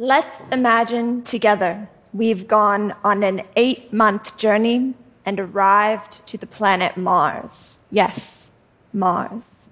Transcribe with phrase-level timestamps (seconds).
[0.00, 4.94] Let's imagine together we've gone on an eight month journey
[5.26, 7.78] and arrived to the planet Mars.
[7.90, 8.48] Yes,
[8.92, 9.66] Mars.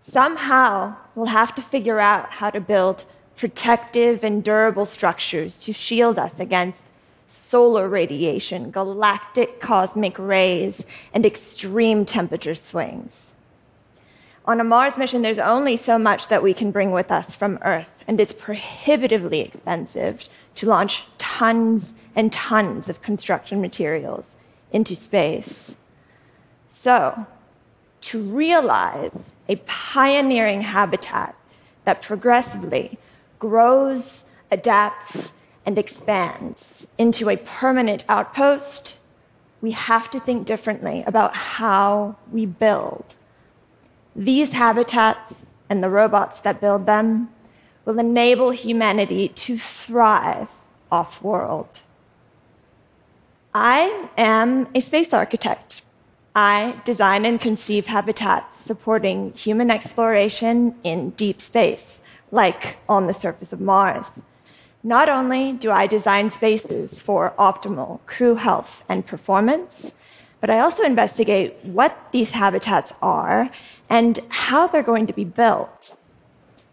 [0.00, 3.04] Somehow, we'll have to figure out how to build
[3.34, 6.92] protective and durable structures to shield us against
[7.26, 13.34] solar radiation, galactic cosmic rays, and extreme temperature swings.
[14.44, 17.58] On a Mars mission, there's only so much that we can bring with us from
[17.62, 24.34] Earth, and it's prohibitively expensive to launch tons and tons of construction materials
[24.72, 25.76] into space.
[26.72, 27.24] So,
[28.00, 31.36] to realize a pioneering habitat
[31.84, 32.98] that progressively
[33.38, 35.30] grows, adapts,
[35.64, 38.96] and expands into a permanent outpost,
[39.60, 43.14] we have to think differently about how we build.
[44.16, 47.28] These habitats and the robots that build them
[47.84, 50.50] will enable humanity to thrive
[50.90, 51.80] off world.
[53.54, 55.82] I am a space architect.
[56.34, 63.52] I design and conceive habitats supporting human exploration in deep space, like on the surface
[63.52, 64.22] of Mars.
[64.82, 69.92] Not only do I design spaces for optimal crew health and performance,
[70.40, 73.50] but I also investigate what these habitats are
[73.90, 75.96] and how they're going to be built.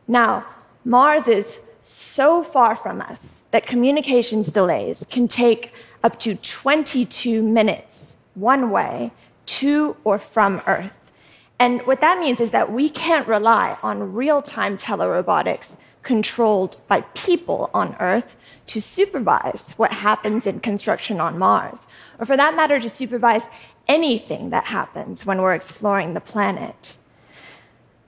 [0.08, 0.45] Now,
[0.88, 8.16] Mars is so far from us that communications delays can take up to 22 minutes
[8.36, 9.12] one way
[9.48, 11.12] to or from Earth.
[11.60, 17.02] And what that means is that we can't rely on real time telerobotics controlled by
[17.16, 21.86] people on Earth to supervise what happens in construction on Mars,
[22.18, 23.44] or for that matter, to supervise
[23.90, 26.96] anything that happens when we're exploring the planet.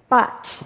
[0.08, 0.64] But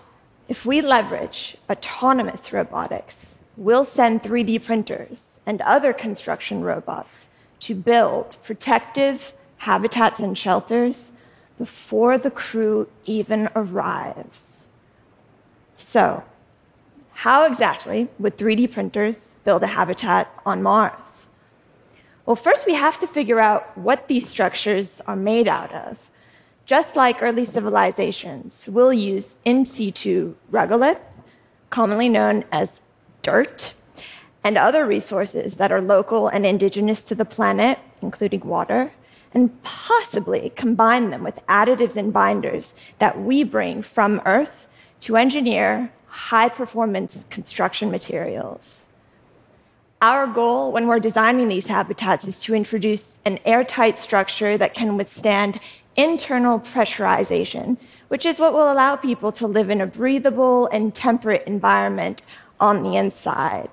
[0.53, 7.25] if we leverage autonomous robotics, we'll send 3D printers and other construction robots
[7.59, 11.11] to build protective habitats and shelters
[11.57, 14.67] before the crew even arrives.
[15.75, 16.23] So,
[17.25, 21.27] how exactly would 3D printers build a habitat on Mars?
[22.27, 26.11] Well, first we have to figure out what these structures are made out of.
[26.65, 31.01] Just like early civilizations, we'll use in situ regolith,
[31.69, 32.81] commonly known as
[33.21, 33.73] dirt,
[34.45, 38.93] and other resources that are local and indigenous to the planet, including water,
[39.33, 44.67] and possibly combine them with additives and binders that we bring from Earth
[45.01, 48.85] to engineer high performance construction materials.
[50.01, 54.97] Our goal when we're designing these habitats is to introduce an airtight structure that can
[54.97, 55.59] withstand
[55.95, 57.77] internal pressurization,
[58.07, 62.21] which is what will allow people to live in a breathable and temperate environment
[62.59, 63.69] on the inside.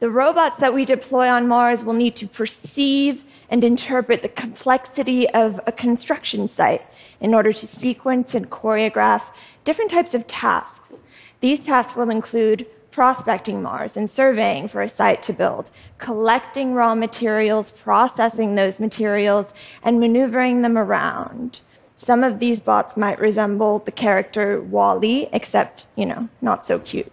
[0.00, 5.28] The robots that we deploy on Mars will need to perceive and interpret the complexity
[5.30, 6.82] of a construction site
[7.20, 9.30] in order to sequence and choreograph
[9.64, 10.92] different types of tasks.
[11.40, 12.66] These tasks will include
[12.98, 19.54] prospecting Mars and surveying for a site to build, collecting raw materials, processing those materials,
[19.84, 21.60] and maneuvering them around.
[21.94, 27.12] Some of these bots might resemble the character WALL-E, except, you know, not so cute.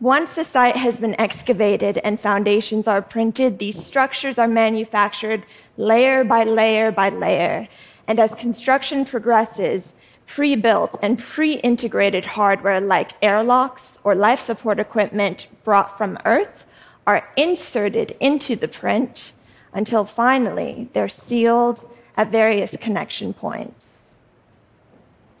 [0.00, 5.44] Once the site has been excavated and foundations are printed, these structures are manufactured
[5.76, 7.68] layer by layer by layer.
[8.08, 9.94] And as construction progresses,
[10.28, 16.66] pre built and pre integrated hardware like airlocks or life support equipment brought from Earth
[17.06, 19.32] are inserted into the print
[19.72, 21.82] until finally they're sealed
[22.16, 24.10] at various connection points.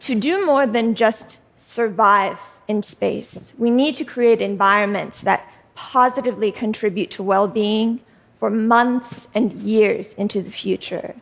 [0.00, 3.52] To do more than just survive in space.
[3.58, 8.00] We need to create environments that positively contribute to well being
[8.38, 11.14] for months and years into the future.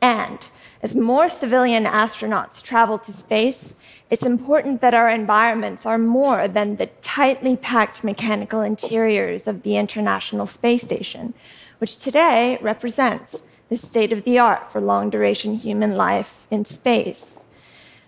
[0.00, 0.48] And
[0.82, 3.74] as more civilian astronauts travel to space,
[4.10, 9.76] it's important that our environments are more than the tightly packed mechanical interiors of the
[9.76, 11.34] International Space Station,
[11.78, 17.40] which today represents the state of the art for long duration human life in space.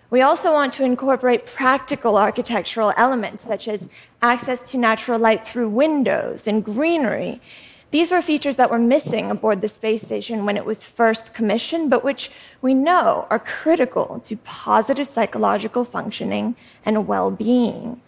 [0.09, 3.87] We also want to incorporate practical architectural elements such as
[4.21, 7.41] access to natural light through windows and greenery.
[7.91, 11.89] These were features that were missing aboard the space station when it was first commissioned,
[11.89, 12.29] but which
[12.61, 16.55] we know are critical to positive psychological functioning
[16.85, 18.01] and well being.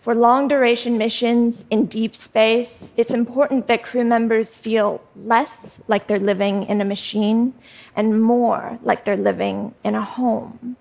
[0.00, 6.06] For long duration missions in deep space, it's important that crew members feel less like
[6.06, 7.52] they're living in a machine
[7.94, 10.76] and more like they're living in a home.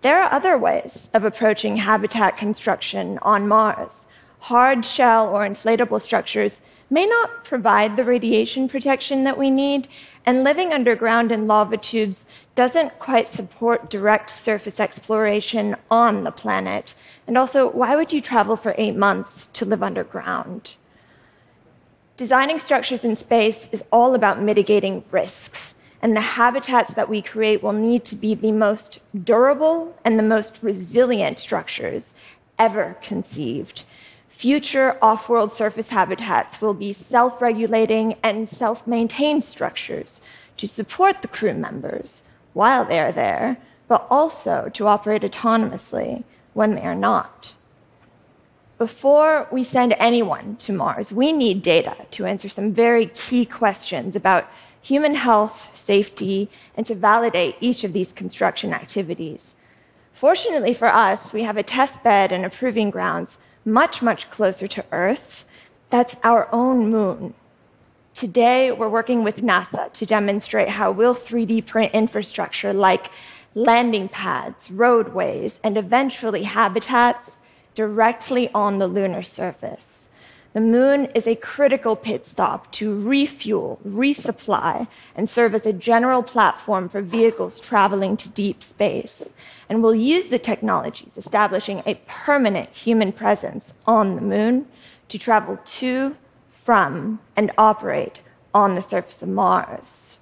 [0.00, 4.04] There are other ways of approaching habitat construction on Mars.
[4.48, 6.60] Hard shell or inflatable structures
[6.90, 9.88] may not provide the radiation protection that we need,
[10.26, 16.94] and living underground in lava tubes doesn't quite support direct surface exploration on the planet.
[17.26, 20.72] And also, why would you travel for eight months to live underground?
[22.18, 27.62] Designing structures in space is all about mitigating risks, and the habitats that we create
[27.62, 32.12] will need to be the most durable and the most resilient structures
[32.58, 33.84] ever conceived
[34.34, 40.20] future off world surface habitats will be self regulating and self maintained structures
[40.56, 42.22] to support the crew members
[42.52, 47.54] while they are there, but also to operate autonomously when they are not.
[48.76, 54.16] Before we send anyone to Mars, we need data to answer some very key questions
[54.16, 54.50] about
[54.82, 59.54] human health, safety, and to validate each of these construction activities.
[60.12, 64.66] Fortunately for us, we have a test bed and a proving grounds much, much closer
[64.68, 65.44] to Earth.
[65.90, 67.34] That's our own moon.
[68.14, 73.10] Today, we're working with NASA to demonstrate how we'll 3D print infrastructure like
[73.54, 77.38] landing pads, roadways, and eventually habitats
[77.74, 80.08] directly on the lunar surface.
[80.54, 84.86] The moon is a critical pit stop to refuel, resupply,
[85.16, 89.32] and serve as a general platform for vehicles traveling to deep space.
[89.68, 94.68] And we'll use the technologies establishing a permanent human presence on the moon
[95.08, 96.16] to travel to,
[96.50, 98.20] from, and operate
[98.54, 100.18] on the surface of Mars.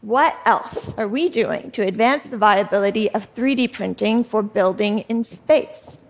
[0.00, 5.24] What else are we doing to advance the viability of 3D printing for building in
[5.24, 6.00] space?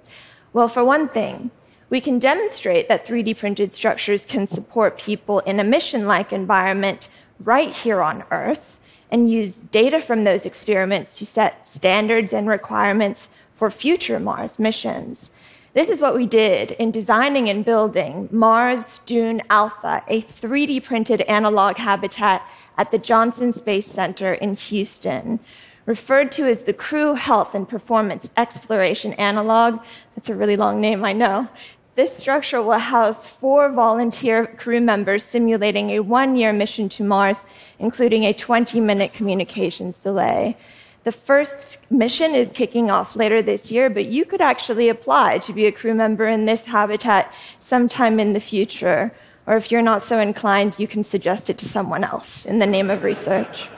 [0.52, 1.50] Well, for one thing,
[1.90, 7.08] we can demonstrate that 3D printed structures can support people in a mission like environment
[7.40, 8.78] right here on Earth
[9.10, 15.30] and use data from those experiments to set standards and requirements for future Mars missions.
[15.72, 21.22] This is what we did in designing and building Mars Dune Alpha, a 3D printed
[21.22, 22.42] analog habitat
[22.76, 25.40] at the Johnson Space Center in Houston
[25.88, 29.80] referred to as the Crew Health and Performance Exploration Analog.
[30.14, 31.48] That's a really long name, I know.
[31.98, 37.38] This structure will house four volunteer crew members simulating a one year mission to Mars,
[37.80, 40.56] including a 20 minute communications delay.
[41.02, 45.52] The first mission is kicking off later this year, but you could actually apply to
[45.52, 49.12] be a crew member in this habitat sometime in the future.
[49.48, 52.66] Or if you're not so inclined, you can suggest it to someone else in the
[52.66, 53.70] name of research.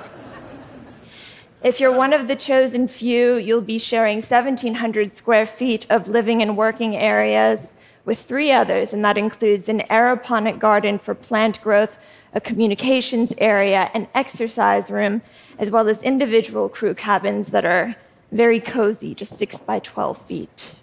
[1.62, 6.42] If you're one of the chosen few, you'll be sharing 1,700 square feet of living
[6.42, 7.72] and working areas
[8.10, 11.96] with three others, and that includes an aeroponic garden for plant growth,
[12.34, 15.22] a communications area, an exercise room,
[15.60, 17.94] as well as individual crew cabins that are
[18.32, 20.74] very cozy, just 6 by 12 feet.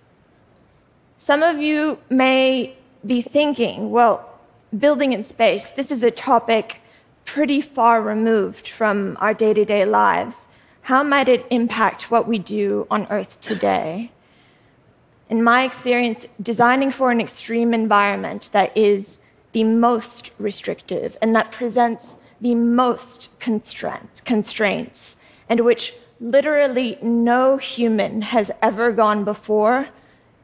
[1.17, 4.39] Some of you may be thinking, well,
[4.79, 6.79] building in space, this is a topic
[7.25, 10.47] pretty far removed from our day to day lives.
[10.83, 14.11] How might it impact what we do on Earth today?
[15.29, 19.19] In my experience, designing for an extreme environment that is
[19.51, 25.17] the most restrictive and that presents the most constraints,
[25.49, 29.87] and which literally no human has ever gone before,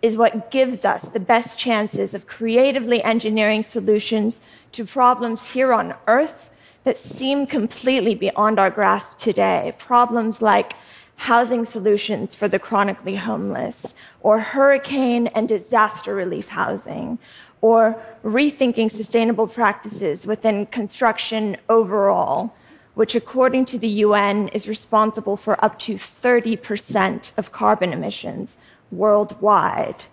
[0.01, 5.93] is what gives us the best chances of creatively engineering solutions to problems here on
[6.07, 6.49] Earth
[6.83, 9.73] that seem completely beyond our grasp today.
[9.77, 10.73] Problems like
[11.15, 17.17] housing solutions for the chronically homeless, or hurricane and disaster relief housing,
[17.61, 22.53] or rethinking sustainable practices within construction overall,
[22.93, 28.57] which, according to the UN, is responsible for up to 30% of carbon emissions
[28.91, 30.03] worldwide.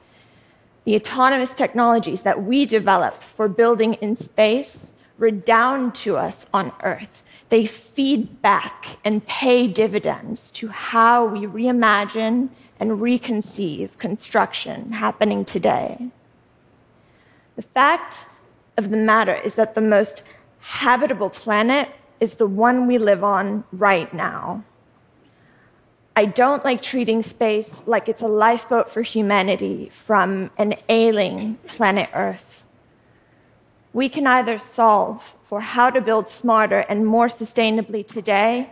[0.85, 7.23] The autonomous technologies that we develop for building in space redound to us on Earth
[7.51, 12.49] they feed back and pay dividends to how we reimagine
[12.79, 16.11] and reconceive construction happening today.
[17.57, 18.29] The fact
[18.79, 20.23] of the matter is that the most
[20.61, 24.65] habitable planet is the one we live on right now.
[26.15, 32.11] I don't like treating space like it's a lifeboat for humanity from an ailing planet
[32.15, 32.65] Earth.
[33.93, 38.71] We can either solve for how to build smarter and more sustainably today,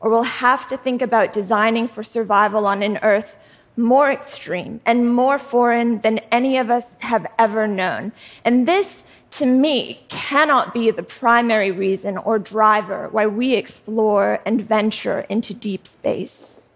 [0.00, 3.36] or we'll have to think about designing for survival on an Earth
[3.78, 8.12] more extreme and more foreign than any of us have ever known.
[8.44, 14.60] And this, to me, cannot be the primary reason or driver why we explore and
[14.60, 16.68] venture into deep space.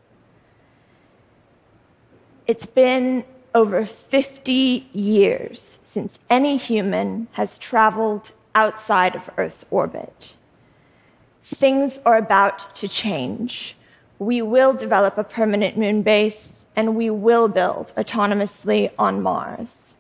[2.47, 10.35] It's been over 50 years since any human has traveled outside of Earth's orbit.
[11.43, 13.77] Things are about to change.
[14.19, 19.95] We will develop a permanent moon base and we will build autonomously on Mars.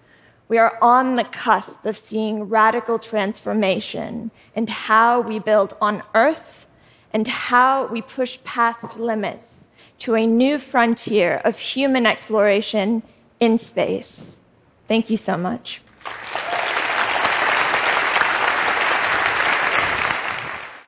[0.48, 6.66] We are on the cusp of seeing radical transformation in how we build on Earth
[7.12, 9.64] and how we push past limits
[10.00, 13.02] to a new frontier of human exploration
[13.42, 14.38] in space.
[14.86, 15.82] Thank you so much.